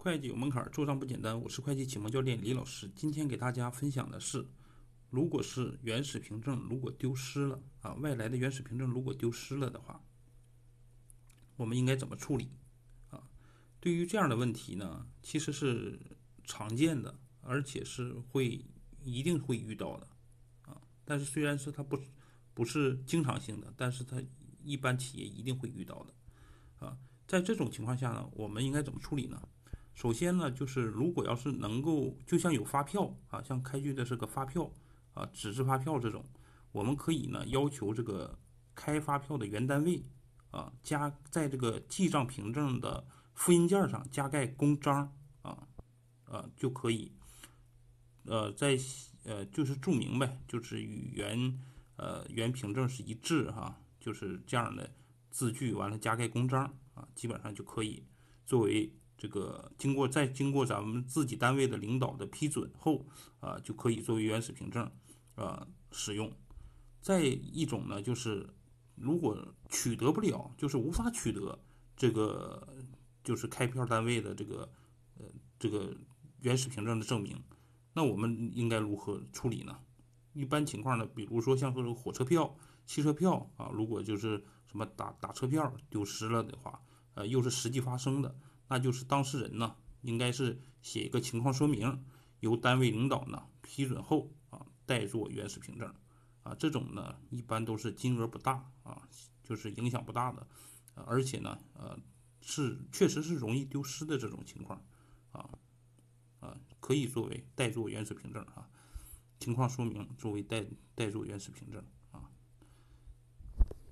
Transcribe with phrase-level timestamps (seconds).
[0.00, 1.38] 会计有门槛，做账不简单。
[1.42, 2.88] 我是会计启蒙教练李老师。
[2.94, 4.46] 今天给大家分享的是，
[5.10, 10.00] 如果是原始凭证如果丢失了啊，外来的原始凭证如果丢失了的话，
[11.56, 12.48] 我们应该怎么处理
[13.10, 13.28] 啊？
[13.80, 15.98] 对于这样的问题呢，其实是
[16.44, 18.64] 常见的，而且是会
[19.02, 20.08] 一定会遇到的
[20.62, 20.80] 啊。
[21.04, 21.98] 但是虽然是它不
[22.54, 24.22] 不是经常性的，但是它
[24.62, 26.96] 一般企业一定会遇到的啊。
[27.26, 29.42] 在这种情况下呢，我们应该怎么处理呢？
[29.98, 34.70] 首先呢，就是如果要是能够，就像有发票啊，像开具的这个发票
[35.12, 36.24] 啊，纸质发票这种，
[36.70, 38.38] 我们可以呢要求这个
[38.76, 40.04] 开发票的原单位
[40.52, 45.12] 啊，加在这个记账凭证的复印件上加盖公章
[45.42, 45.66] 啊，
[46.26, 47.10] 啊就可以，
[48.22, 48.78] 呃，在
[49.24, 51.58] 呃就是注明呗，就是与原
[51.96, 54.88] 呃原凭证是一致哈，就是这样的
[55.28, 58.04] 字据，完了加盖公章啊，基本上就可以
[58.46, 58.94] 作为。
[59.18, 63.04] 这个经过再经过咱们自己单位的领导的批准后，
[63.40, 64.88] 啊，就可以作为原始凭证，
[65.34, 66.32] 啊使用。
[67.00, 68.48] 再一种呢，就是
[68.94, 69.36] 如果
[69.68, 71.58] 取得不了，就是无法取得
[71.96, 72.76] 这个
[73.24, 74.70] 就是开票单位的这个
[75.18, 75.26] 呃
[75.58, 75.92] 这个
[76.40, 77.42] 原始凭证的证明，
[77.94, 79.76] 那我们应该如何处理呢？
[80.32, 86.80] 一般情况呢，比如说像说火车票、汽车票啊，如果就是什么打打车票丢失了的话，
[87.14, 88.38] 呃，又是实际发生的。
[88.68, 92.04] 那就是当事人呢，应该是写一个情况说明，
[92.40, 95.94] 由单位领导呢批准后啊，代做原始凭证，
[96.42, 99.08] 啊，这种呢一般都是金额不大啊，
[99.42, 100.46] 就是影响不大的，
[100.94, 101.98] 而且呢，呃，
[102.40, 104.84] 是确实是容易丢失的这种情况，
[105.32, 105.48] 啊，
[106.40, 108.68] 啊，可以作为代做原始凭证啊，
[109.40, 111.82] 情况说明作为代代做原始凭证。